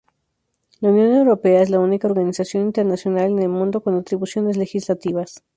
[0.79, 5.43] La Unión Europea es la única organización internacional en el mundo con atribuciones legislativas.